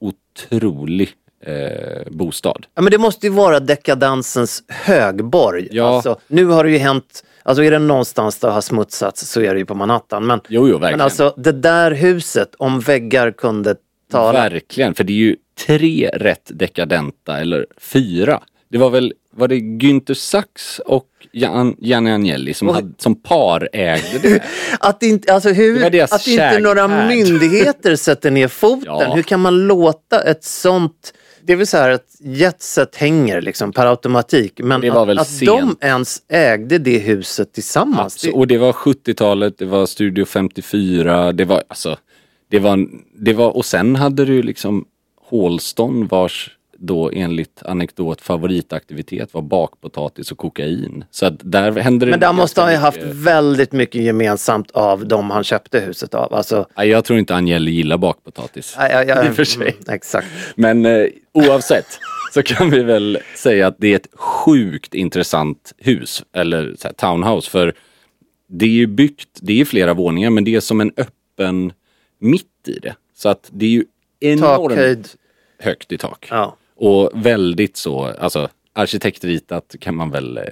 [0.00, 1.08] otrolig
[1.46, 2.66] eh, bostad.
[2.74, 5.68] Ja, men det måste ju vara dekadansens högborg.
[5.70, 5.84] Ja.
[5.84, 9.52] Alltså, nu har det ju hänt, alltså är det någonstans det har smutsats så är
[9.54, 10.26] det ju på Manhattan.
[10.26, 10.90] Men, Jo, jo, verkligen.
[10.92, 13.76] men alltså det där huset, om väggar kunde
[14.10, 14.48] tala.
[14.48, 15.36] Verkligen, för det är ju
[15.66, 18.40] tre rätt dekadenta, eller fyra.
[18.68, 23.68] Det var väl, var det Günther Sachs och Jan, Gianni Agnelli som, hade, som par
[23.72, 24.42] ägde det?
[24.80, 28.84] Att inte, alltså hur, Det att inte några myndigheter sätter ner foten.
[28.86, 29.14] Ja.
[29.14, 31.14] Hur kan man låta ett sånt...
[31.42, 34.60] Det är väl så här att jetset hänger liksom per automatik.
[34.62, 38.24] Men att, att de ens ägde det huset tillsammans.
[38.24, 41.96] Abs- och det var 70-talet, det var Studio 54, det var alltså,
[42.54, 44.84] det var, det var, och sen hade du liksom
[45.28, 51.04] Hålston vars då enligt anekdot favoritaktivitet var bakpotatis och kokain.
[51.10, 55.06] Så att där hände det Men där måste han ju haft väldigt mycket gemensamt av
[55.06, 56.34] de han köpte huset av.
[56.34, 58.74] Alltså, Jag tror inte Agnelli gillar bakpotatis.
[58.78, 59.62] ja, ja, ja, I och för sig.
[59.62, 60.26] mm, exakt.
[60.56, 61.98] Men eh, oavsett
[62.34, 67.50] så kan vi väl säga att det är ett sjukt intressant hus, eller här, townhouse.
[67.50, 67.74] För
[68.48, 71.72] det är ju byggt, det är flera våningar, men det är som en öppen
[72.24, 72.96] mitt i det.
[73.14, 73.84] Så att det är ju
[74.20, 75.08] enormt Takhöjd.
[75.58, 76.28] högt i tak.
[76.30, 76.56] Ja.
[76.76, 80.44] Och väldigt så, alltså arkitektritat kan man väl, eh,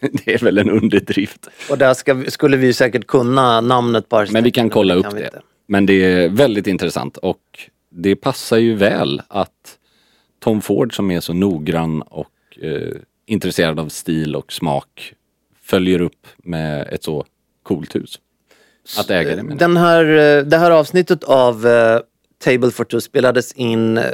[0.24, 1.48] det är väl en underdrift.
[1.70, 5.14] Och där ska, skulle vi säkert kunna namnet på Men vi kan kolla upp kan
[5.14, 5.40] det.
[5.66, 9.78] Men det är väldigt intressant och det passar ju väl att
[10.40, 15.14] Tom Ford som är så noggrann och eh, intresserad av stil och smak
[15.62, 17.26] följer upp med ett så
[17.62, 18.20] coolt hus.
[18.98, 19.58] Att äga det menar.
[19.58, 20.04] Den här,
[20.38, 21.98] eh, det här avsnittet av eh,
[22.44, 24.04] Table for Two spelades in eh,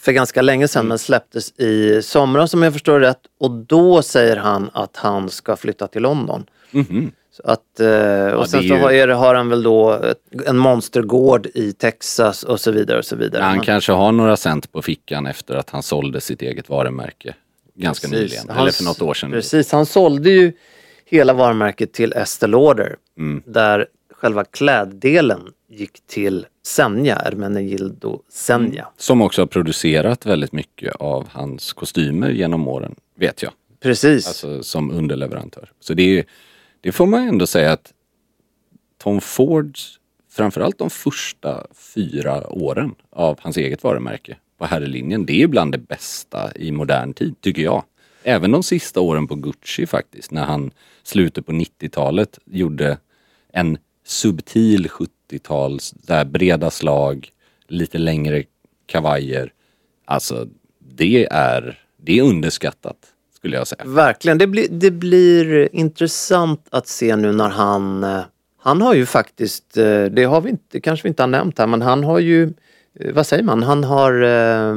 [0.00, 3.20] för ganska länge sedan men släpptes i somras om jag förstår rätt.
[3.40, 6.46] Och då säger han att han ska flytta till London.
[6.70, 7.10] Mhm.
[7.32, 10.00] Så att, eh, och sen så ju- har, är har han väl då
[10.46, 13.42] en monstergård i Texas och så vidare och så vidare.
[13.42, 17.34] Han Men- kanske har några cent på fickan efter att han sålde sitt eget varumärke
[17.74, 18.22] ganska Precis.
[18.22, 18.48] nyligen.
[18.48, 19.30] Han- Eller för något år sedan.
[19.30, 20.52] Precis, han sålde ju
[21.04, 22.96] hela varumärket till Estée Lauder.
[23.18, 23.42] Mm.
[23.46, 23.86] Där
[24.26, 28.88] själva kläddelen gick till Senja, Ermenegildo Senja.
[28.96, 33.52] Som också har producerat väldigt mycket av hans kostymer genom åren, vet jag.
[33.80, 34.26] Precis.
[34.26, 35.72] Alltså som underleverantör.
[35.80, 36.24] Så det, är,
[36.80, 37.92] det får man ändå säga att
[38.98, 39.98] Tom Fords,
[40.30, 45.78] framförallt de första fyra åren av hans eget varumärke på herrlinjen, det är bland det
[45.78, 47.84] bästa i modern tid, tycker jag.
[48.22, 50.70] Även de sista åren på Gucci faktiskt, när han
[51.02, 52.98] slutet på 90-talet gjorde
[53.52, 57.28] en subtil 70-tals, där breda slag,
[57.68, 58.44] lite längre
[58.86, 59.52] kavajer.
[60.04, 60.46] Alltså,
[60.78, 62.96] det är, det är underskattat,
[63.36, 63.84] skulle jag säga.
[63.84, 68.20] Verkligen, det blir, det blir intressant att se nu när han eh,
[68.58, 71.66] Han har ju faktiskt, eh, det har vi inte, kanske vi inte har nämnt här,
[71.66, 72.52] men han har ju
[73.00, 73.62] eh, Vad säger man?
[73.62, 74.74] Han har eh,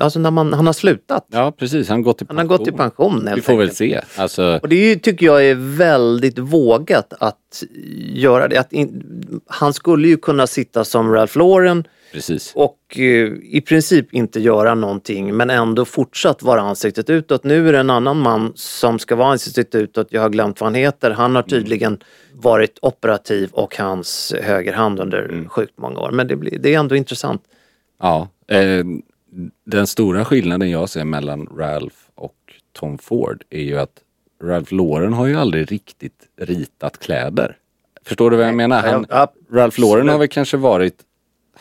[0.00, 1.26] Alltså när man, han har slutat.
[1.30, 1.88] Ja, precis.
[1.88, 3.76] Han, gått i Han har gått i pension Vi får väl enkelt.
[3.76, 4.00] se.
[4.16, 7.62] Alltså, Och det är tycker jag är väldigt vågat att
[8.12, 8.56] göra det.
[8.56, 9.04] Att in,
[9.46, 12.52] han skulle ju kunna sitta som Ralph Lauren precis.
[12.54, 13.02] och eh,
[13.42, 17.44] i princip inte göra någonting men ändå fortsatt vara ansiktet utåt.
[17.44, 20.06] Nu är det en annan man som ska vara ansiktet utåt.
[20.10, 21.10] Jag har glömt vad han heter.
[21.10, 21.98] Han har tydligen
[22.32, 26.10] varit operativ och hans högerhand under sjukt många år.
[26.10, 27.42] Men det, blir, det är ändå intressant.
[28.00, 28.28] Ja.
[28.48, 28.84] Eh,
[29.64, 32.36] den stora skillnaden jag ser mellan Ralph och
[32.72, 34.00] Tom Ford är ju att
[34.42, 37.56] Ralph Lauren har ju aldrig riktigt ritat kläder.
[38.04, 38.82] Förstår du vad jag menar?
[38.82, 40.96] Han, Ralph Lauren har väl kanske varit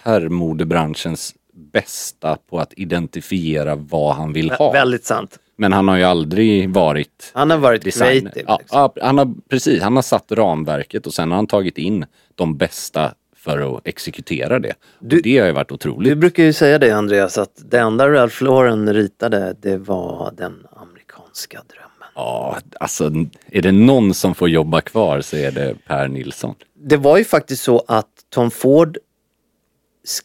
[0.02, 4.72] herrmodebranschens bästa på att identifiera vad han vill ha.
[4.72, 5.40] Väldigt sant.
[5.56, 8.20] Men han har ju aldrig varit Han har varit designer.
[8.32, 8.46] creative.
[8.48, 8.78] Ja, liksom.
[8.96, 12.06] ja, han har, precis, han har satt ramverket och sen har han tagit in
[12.36, 14.74] de bästa för att exekutera det.
[15.00, 16.10] Du- det har ju varit otroligt.
[16.12, 20.68] Du brukar ju säga det Andreas, att det enda Ralph Lauren ritade, det var den
[20.76, 21.90] amerikanska drömmen.
[22.16, 23.12] Ja, alltså
[23.52, 26.56] är det någon som får jobba kvar så är det Per Nilsson.
[26.74, 28.98] Det var ju faktiskt så att Tom Ford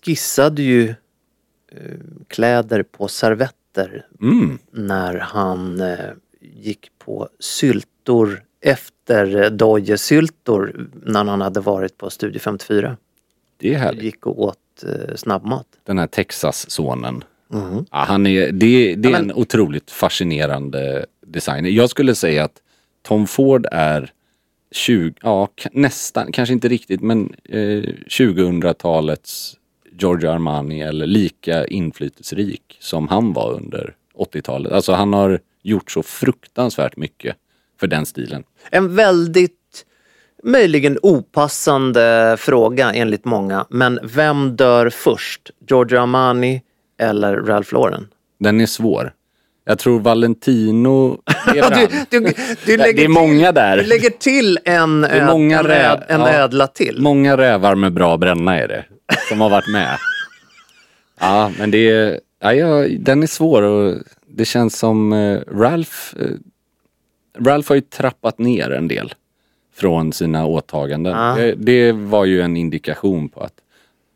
[0.04, 4.58] skissade ju eh, kläder på servetter Mm.
[4.72, 5.96] när han eh,
[6.40, 12.96] gick på syltor efter eh, dojesyltor när han hade varit på Studio 54.
[13.60, 14.02] Det är härligt.
[14.04, 15.66] Gick och åt eh, snabbmat.
[15.84, 17.24] Den här Texas-sonen.
[17.50, 17.86] Mhm.
[17.90, 21.70] Ja, han är, det, det är Ja, men- en otroligt fascinerande designer.
[21.70, 22.62] Jag skulle säga att
[23.02, 24.12] Tom Ford är
[24.70, 27.82] 20, ja, nästan, kanske inte riktigt, men eh,
[28.52, 29.56] 2000-talets
[29.92, 34.72] Giorgio Armani eller lika inflytelserik som han var under 80-talet.
[34.72, 37.36] Alltså han har gjort så fruktansvärt mycket
[37.80, 38.44] för den stilen.
[38.70, 39.57] En väldigt
[40.44, 43.66] möjligen opassande fråga enligt många.
[43.70, 45.50] Men vem dör först?
[45.68, 46.62] Giorgio Armani
[47.00, 48.08] eller Ralph Lauren?
[48.38, 49.12] Den är svår.
[49.64, 51.18] Jag tror Valentino
[51.54, 51.60] Du,
[52.10, 52.32] du, du
[52.66, 53.76] Det lägger är många där.
[53.76, 56.28] Du lägger till en, är många en, räv- en ja.
[56.28, 56.96] ädla till.
[57.00, 58.84] Många rävar med bra bränna är det.
[59.28, 59.98] Som har varit med.
[61.20, 62.20] Ja, men det är...
[62.40, 63.94] Ja, ja, den är svår och
[64.28, 65.96] det känns som eh, Ralph...
[66.20, 66.26] Eh,
[67.44, 69.14] Ralph har ju trappat ner en del
[69.78, 71.12] från sina åtaganden.
[71.12, 71.34] Ja.
[71.34, 73.54] Det, det var ju en indikation på att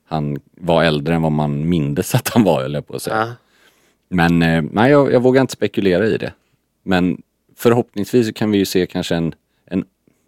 [0.04, 3.32] han var äldre än vad man mindes att han var, jag på att säga.
[4.08, 6.32] Men eh, nej, jag, jag vågar inte spekulera i det.
[6.82, 7.22] Men
[7.56, 9.34] förhoppningsvis kan vi ju se kanske en,
[9.66, 9.84] en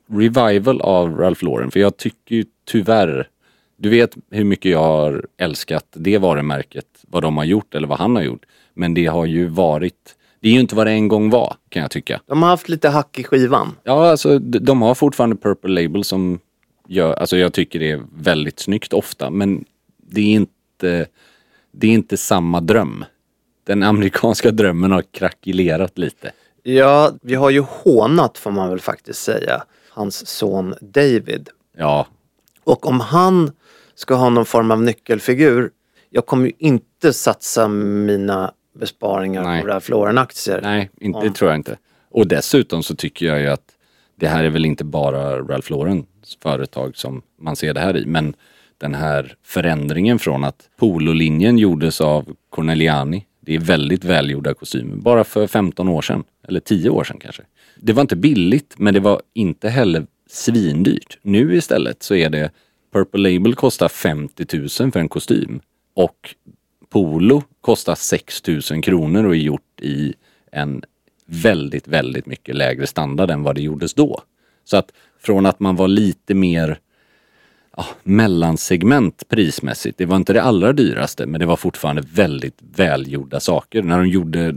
[0.06, 1.70] revival av Ralph Lauren.
[1.70, 3.28] För jag tycker ju tyvärr,
[3.76, 7.98] du vet hur mycket jag har älskat det varumärket, vad de har gjort eller vad
[7.98, 8.46] han har gjort.
[8.74, 11.82] Men det har ju varit, det är ju inte vad det en gång var kan
[11.82, 12.20] jag tycka.
[12.26, 13.76] De har haft lite hack i skivan.
[13.82, 16.38] Ja, alltså de, har fortfarande Purple Label som
[16.88, 19.30] gör, alltså jag tycker det är väldigt snyggt ofta.
[19.30, 19.64] Men
[20.06, 21.06] det är inte,
[21.72, 23.04] det är inte samma dröm.
[23.66, 26.32] Den amerikanska drömmen har krackelerat lite.
[26.62, 31.48] Ja, vi har ju hånat får man väl faktiskt säga, hans son David.
[31.76, 32.06] Ja,
[32.64, 33.52] Och om han
[33.94, 35.70] ska ha någon form av nyckelfigur,
[36.10, 39.62] jag kommer ju inte satsa mina besparingar Nej.
[39.62, 40.60] på Ralph Lauren-aktier.
[40.62, 41.24] nej, inte, Ja.
[41.24, 41.78] det tror jag inte.
[42.10, 43.70] Och dessutom så tycker jag ju att
[44.16, 46.06] det här är väl inte bara Ralph Laurens
[46.42, 48.34] företag som man ser det här i, men
[48.78, 55.24] den här förändringen från att pololinjen gjordes av Corneliani, det är väldigt välgjorda kostymer, bara
[55.24, 57.42] för 15 år sedan, eller 10 år sedan kanske.
[57.80, 61.18] Det var inte billigt, men det var inte heller svindyrt.
[61.22, 62.50] Nu istället så är det,
[62.92, 65.60] Purple Label kostar 50 000 för en kostym
[65.94, 66.34] och
[66.88, 70.14] Polo kostar 6 000 kronor och är gjort i
[70.52, 70.82] en
[71.26, 74.20] väldigt, väldigt mycket lägre standard än vad det gjordes då.
[74.64, 76.78] Så att från att man var lite mer
[77.76, 83.40] ja, mellansegment prismässigt, det var inte det allra dyraste men det var fortfarande väldigt välgjorda
[83.40, 83.82] saker.
[83.82, 84.54] När de gjorde,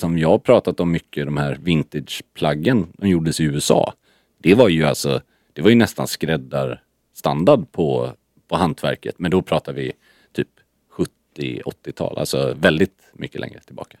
[0.00, 3.92] som jag pratat om mycket, de här vintage-plaggen, de gjordes i USA.
[4.38, 5.20] Det var ju alltså,
[5.52, 8.10] det var ju nästan skräddarstandard på,
[8.48, 9.14] på hantverket.
[9.18, 9.92] Men då pratar vi
[11.38, 13.96] 70-80-tal, alltså väldigt mycket längre tillbaka.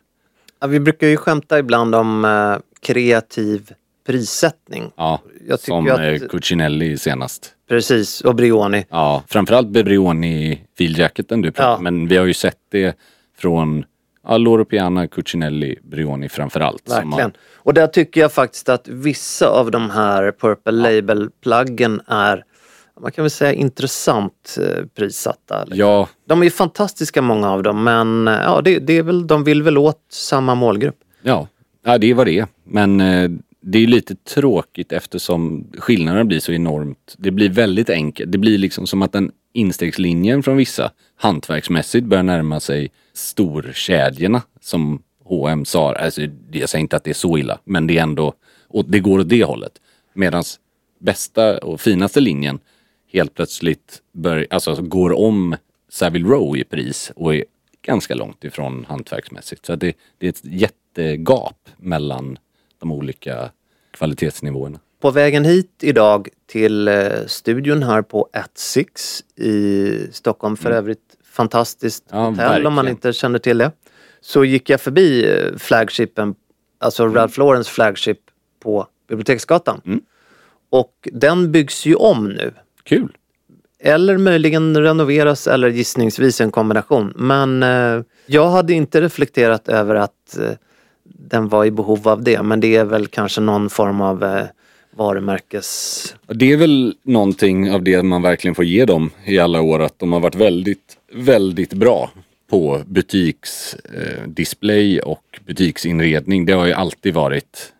[0.60, 3.70] Ja, vi brukar ju skämta ibland om eh, kreativ
[4.06, 4.90] prissättning.
[4.96, 5.20] Ja,
[5.58, 7.50] som att- eh, Cucinelli senast.
[7.68, 8.86] Precis, och Brioni.
[8.90, 11.78] Ja, framförallt Bebrioni filjacketen du pratar Ja.
[11.80, 12.96] Men vi har ju sett det
[13.38, 13.84] från
[14.26, 16.90] ja, Loro Piana, Cucinelli, Brioni framförallt.
[16.90, 17.12] Verkligen.
[17.12, 22.44] har- Och där tycker jag faktiskt att vissa av de här Purple Label-plaggen är,
[23.00, 25.66] man kan väl säga intressant eh, prissatta.
[25.70, 29.44] Ja, De är fantastiska många av dem men eh, ja, det, det är väl, de
[29.44, 30.96] vill väl åt samma målgrupp.
[31.22, 31.48] ja,
[31.84, 32.46] ja, det är vad det är.
[32.64, 33.30] Men eh,
[33.60, 37.14] det är lite tråkigt eftersom skillnaderna blir så enormt.
[37.18, 38.32] Det blir väldigt enkelt.
[38.32, 45.02] Det blir liksom som att den instegslinjen från vissa hantverksmässigt börjar närma sig storkedjorna som
[45.24, 45.92] H&M sa.
[45.94, 46.20] Alltså,
[46.52, 48.34] jag säger inte att det är så illa, men det är ändå,
[48.68, 49.72] och det går åt det hållet.
[50.14, 50.44] Medan
[51.00, 52.58] bästa och finaste linjen
[53.14, 55.56] helt plötsligt bör, alltså, går om
[55.88, 57.44] Savile Row i pris och är
[57.82, 59.66] ganska långt ifrån hantverksmässigt.
[59.66, 62.38] Så det, det är ett jättegap mellan
[62.78, 63.50] de olika
[63.90, 64.78] kvalitetsnivåerna.
[65.00, 68.94] På vägen hit idag till eh, studion här på 16
[69.36, 72.22] i Stockholm, för övrigt fantastiskt Mm.
[72.22, 72.96] Ja, hotell om man verkligen.
[72.96, 73.72] inte känner till det.
[74.20, 76.34] Så gick jag förbi eh, flaggshipen
[76.78, 78.18] alltså Ralph Laurens flagship
[78.60, 79.80] på Biblioteksgatan.
[79.86, 80.00] Mm.
[80.70, 82.52] Och den byggs ju om nu.
[82.84, 83.16] Kul.
[83.78, 87.12] Eller möjligen renoveras eller gissningsvis en kombination.
[87.16, 90.50] Men eh, jag hade inte reflekterat över att eh,
[91.04, 92.42] den var i behov av det.
[92.42, 94.46] Men det är väl kanske någon form av eh,
[94.96, 96.14] varumärkes...
[96.26, 99.98] Det är väl någonting av det man verkligen får ge dem i alla år att
[99.98, 102.10] de har varit väldigt, väldigt bra
[102.50, 106.46] på butiksdisplay eh, och butiksinredning.
[106.46, 107.72] Det har ju alltid varit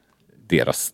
[0.48, 0.90] deras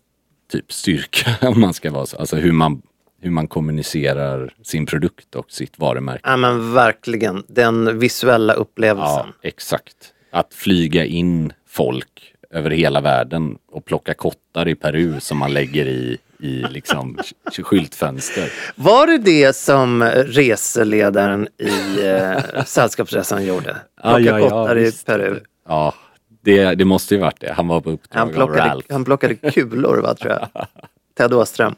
[0.51, 2.17] typ styrka om man ska vara så.
[2.17, 2.81] Alltså hur man,
[3.21, 6.21] hur man kommunicerar sin produkt och sitt varumärke.
[6.23, 9.27] Ja men verkligen, den visuella upplevelsen.
[9.27, 9.95] Ja, exakt.
[10.31, 15.85] Att flyga in folk över hela världen och plocka kottar i Peru som man lägger
[15.85, 18.51] i, i liksom sk- skyltfönster.
[18.75, 23.75] Var det det som reseledaren i eh, Sällskapsresan gjorde?
[24.01, 24.91] Plocka ja, kottar i.
[25.05, 25.39] Peru.
[25.67, 25.93] Ja,
[26.43, 27.53] det, det måste ju varit det.
[27.53, 28.87] Han var på uppdrag Han av plockade, Ralph.
[28.89, 30.47] han plockade kulor va, tror jag.
[31.17, 31.75] Ted Åström.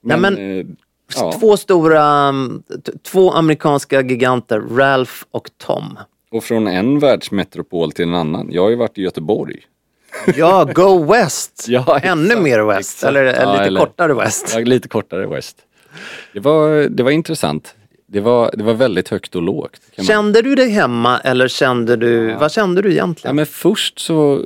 [0.00, 0.66] Nej, men, eh,
[1.16, 1.32] ja.
[1.40, 2.62] Två stora, mm,
[3.02, 5.98] två amerikanska giganter, Ralph och Tom.
[6.30, 8.48] Och från en världsmetropol till en annan.
[8.52, 9.56] Jag har ju varit i Göteborg.
[10.36, 11.64] Ja, Go West!
[11.68, 13.08] Ja, exakt, Ännu mer West, exakt.
[13.08, 14.52] eller, eller Ja, lite eller- kortare West.
[14.54, 15.56] Ja, lite kortare West.
[16.32, 17.74] Det var, det var intressant.
[18.06, 19.80] Det var, det var väldigt högt och lågt.
[19.96, 20.06] Kan man...
[20.06, 23.36] Kände du dig hemma eller kände du, vad kände du ja, egentligen?
[23.36, 24.44] men först så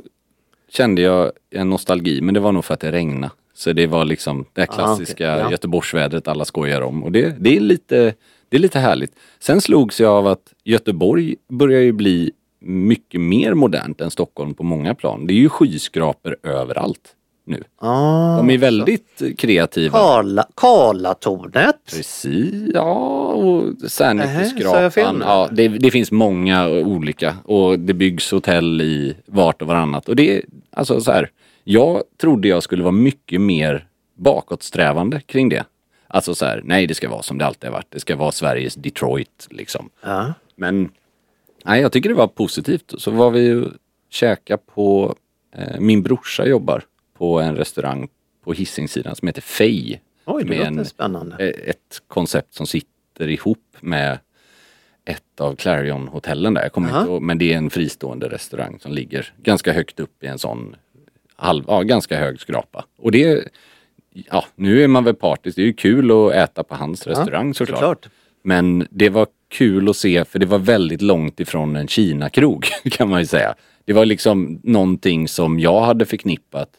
[0.69, 3.33] kände jag en nostalgi, men det var nog för att det regnade.
[3.55, 5.51] Så det var liksom det här Ah, klassiska okej, ja.
[5.51, 7.03] Göteborgsvädret alla skojar om.
[7.03, 8.13] Och det, det, är lite,
[8.49, 9.11] det är lite härligt.
[9.39, 12.31] Sen slogs jag av att Göteborg börjar ju bli
[12.65, 15.27] mycket mer modernt än Stockholm på många plan.
[15.27, 17.63] Det är ju skyskrapor överallt nu.
[17.77, 19.97] Ah, De är väldigt kreativa.
[19.99, 21.75] Karla, Karlatornet.
[21.95, 22.93] Precis, ja
[23.33, 25.15] och Nähä, sa jag fel Särniteskrapan.
[25.19, 25.25] nu?
[25.25, 30.09] Ja, det, det finns många olika och det byggs hotell i vart och varannat.
[30.09, 31.29] Och det är alltså så här,
[31.63, 35.65] jag trodde jag skulle vara mycket mer bakåtsträvande kring det.
[36.07, 37.91] Alltså så här, nej det ska vara som det alltid har varit.
[37.91, 39.89] Det ska vara Sveriges Detroit liksom.
[40.01, 40.33] Ja.
[40.55, 40.89] Men
[41.65, 42.93] nej, jag tycker det var positivt.
[42.97, 43.67] Så var vi och
[44.09, 45.15] käka på,
[45.55, 46.83] eh, min brorsa jobbar
[47.17, 48.07] på en restaurang
[48.43, 50.01] på Hisingssidan som heter Fej.
[50.25, 51.35] Oj, det låter en- spännande.
[51.39, 54.19] eh, ett koncept som sitter ihop med
[55.05, 56.61] ett av Clarion-hotellen där.
[56.61, 56.99] Jag kommer Aha.
[56.99, 60.39] inte ihåg, men det är en fristående restaurang som ligger ganska högt upp i en
[60.39, 60.75] sån
[61.35, 62.85] halv, ja, ganska hög skrapa.
[62.97, 63.47] Och det
[64.13, 65.55] ja, nu är man väl partisk.
[65.55, 67.79] Det är ju kul att äta på hans restaurang såklart.
[67.79, 68.09] såklart.
[68.43, 73.09] Men det var kul att se för det var väldigt långt ifrån en Kina-krog kan
[73.09, 73.55] man ju säga.
[73.85, 76.69] Det var liksom någonting som jag hade förknippat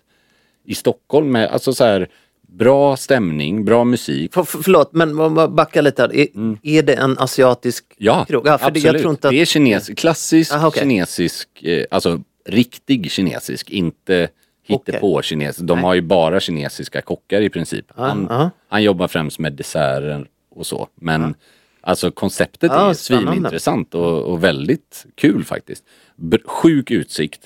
[0.65, 2.09] i Stockholm med, alltså så här
[2.49, 4.35] bra stämning, bra musik.
[4.35, 6.17] För, för, förlåt, men backa lite här.
[6.17, 6.27] Är,
[6.63, 7.97] är det en asiatisk Mm.
[8.07, 8.47] Ja, krog?
[8.47, 9.05] Ja, det, absolut.
[9.05, 9.35] inte att...
[9.35, 10.81] Det är kines, klassisk Aha, okej.
[10.81, 14.29] kinesisk, eh, alltså riktig kinesisk, inte
[14.65, 15.67] hittepå kinesisk.
[15.67, 15.85] De Nej.
[15.85, 17.87] har ju bara kinesiska kockar i princip.
[17.95, 18.51] Han, ja.
[18.69, 20.89] han jobbar främst med desserter och så.
[20.95, 21.35] Men
[21.81, 25.85] alltså konceptet är svinintressant och, och väldigt kul faktiskt.
[26.17, 27.41] B- sjuk utsikt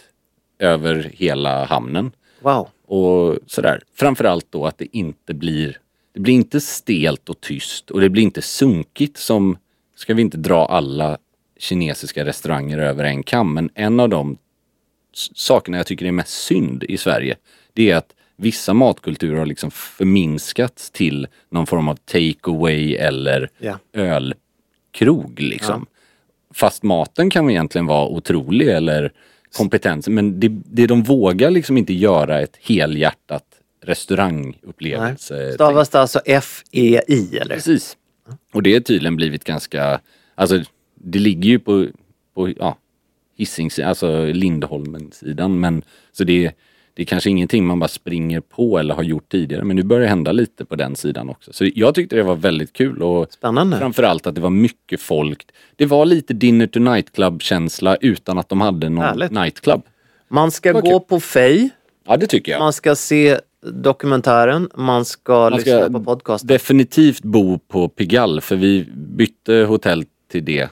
[0.59, 2.11] över hela hamnen.
[2.41, 2.69] Wow.
[2.87, 3.81] Och sådär.
[3.95, 5.79] Framförallt då att det inte blir,
[6.15, 9.57] det blir inte stelt och tyst och det blir inte sunkigt som,
[9.97, 11.19] ska vi inte dra alla
[11.59, 14.39] kinesiska restauranger över en kam, men en av de
[15.35, 17.37] sakerna jag tycker är mest synd i Sverige,
[17.73, 23.51] det är att vissa matkulturer har liksom förminskats till någon form av take away eller
[23.59, 23.79] Ja.
[23.93, 25.87] ölkrog liksom.
[26.55, 29.13] Fast maten kan egentligen vara otrolig eller
[29.57, 30.09] kompetens.
[30.09, 33.45] Men det, det de vågar liksom inte göra ett helhjärtat
[33.83, 35.53] restaurangupplevelse.
[35.55, 37.55] Stavas det alltså F-E-I eller?
[37.55, 37.97] Precis.
[38.53, 40.01] Och det har tydligen blivit ganska,
[40.35, 40.63] alltså
[40.95, 41.87] det ligger ju på,
[42.35, 42.77] på ja,
[43.39, 45.61] Hisings, alltså Lindholmen-sidan.
[45.61, 45.83] Men
[46.13, 46.53] så det,
[46.95, 49.65] det är kanske ingenting man bara springer på eller har gjort tidigare.
[49.65, 51.53] Men nu börjar det hända lite på den sidan också.
[51.53, 53.79] Så jag tyckte det var väldigt kul och Spännande.
[53.79, 55.47] framförallt att det var mycket folk.
[55.77, 59.31] Det var lite dinner to nightclub känsla utan att de hade någon Härligt.
[59.31, 59.83] nightclub.
[60.29, 61.01] Man ska gå kul.
[61.09, 61.71] på Fej,
[62.07, 62.59] Ja det tycker jag.
[62.59, 63.39] man ska se
[63.93, 66.49] dokumentären, man ska Man lyssna ska på podcast.
[66.49, 70.69] definitivt bo på Pigalle för vi bytte hotell till det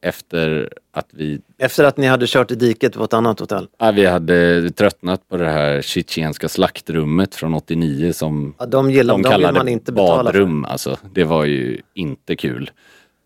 [0.00, 3.68] efter att vi, Efter att ni hade kört i diket på ett annat hotell.
[3.78, 9.14] ja, vi hade tröttnat på det här tjetjenska slaktrummet från 89 som Ja, de gillar,
[9.14, 10.24] de de, kallade man inte betala för.
[10.24, 10.64] badrum.
[10.64, 12.70] Alltså, det var ju inte kul.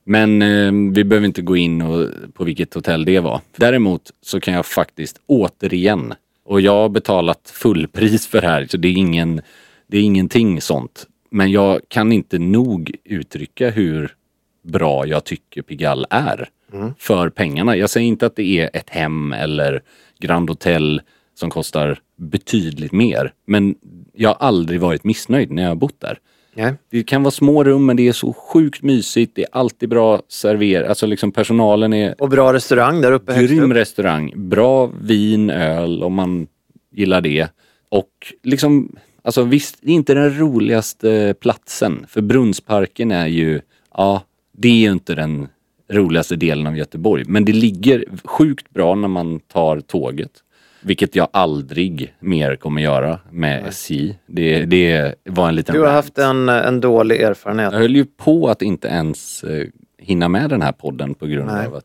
[0.04, 3.40] Men eh, vi behöver inte gå in och, på vilket hotell det var.
[3.56, 6.14] Däremot så kan jag faktiskt återigen,
[6.44, 9.40] och jag har betalat fullpris för det här, så det är, ingen,
[9.86, 11.06] det är ingenting sånt.
[11.30, 14.14] Men jag kan inte nog uttrycka hur
[14.64, 16.94] bra jag tycker Pigalle är Mm.
[16.98, 17.76] för pengarna.
[17.76, 19.82] Jag säger inte att det är ett hem eller
[20.20, 21.00] Grand Hotel
[21.34, 23.32] som kostar betydligt mer.
[23.46, 23.74] Men
[24.12, 26.18] jag har aldrig varit missnöjd när jag har bott där.
[26.54, 26.74] Nej.
[26.90, 29.32] Det kan vara små rum men det är så sjukt mysigt.
[29.34, 30.88] Det är alltid bra serverat.
[30.88, 33.76] Alltså liksom personalen är Och bra restaurang där uppe grym upp.
[33.76, 34.32] restaurang.
[34.36, 36.46] Bra vin, öl om man
[36.94, 37.48] gillar det.
[37.88, 42.06] Och liksom, alltså visst, det är inte den roligaste platsen.
[42.08, 43.60] För Brunnsparken är ju,
[43.94, 45.48] ja, det är ju inte den
[45.92, 47.24] roligaste delen av Göteborg.
[47.26, 50.30] Men det ligger sjukt bra när man tar tåget.
[50.84, 54.14] Vilket jag aldrig mer kommer göra med SJ.
[54.26, 55.96] Det, det var en liten Du har rant.
[55.96, 57.72] haft en, en dålig erfarenhet.
[57.72, 59.66] Jag höll ju på att inte ens eh,
[59.98, 61.66] hinna med den här podden på grund Nej.
[61.66, 61.84] av att,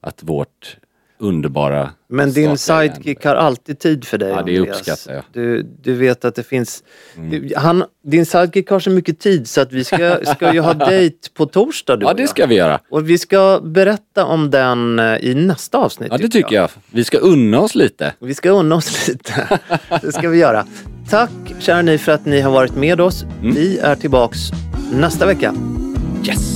[0.00, 0.76] att vårt
[1.18, 4.78] underbara Men din sidekick har alltid tid för dig Ja, det Andreas.
[4.78, 5.24] uppskattar jag.
[5.32, 6.82] Du, du vet att det finns...
[7.16, 7.30] Mm.
[7.30, 10.74] Du, han, din sidekick har så mycket tid så att vi ska, ska ju ha
[10.90, 12.30] dejt på torsdag du Ja, och det jag.
[12.30, 12.80] ska vi göra.
[12.90, 16.08] Och vi ska berätta om den eh, i nästa avsnitt.
[16.12, 16.70] Ja, det tycker jag.
[16.90, 18.14] Vi ska unna oss lite.
[18.18, 19.58] Vi ska unna oss lite.
[20.02, 20.66] Det ska vi göra.
[21.10, 23.22] Tack kära ni för att ni har varit med oss.
[23.22, 23.54] Mm.
[23.54, 24.38] Vi är tillbaks
[24.92, 25.54] nästa vecka.
[26.28, 26.55] Yes!